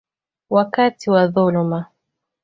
[0.49, 1.85] wakati wa dhuluma.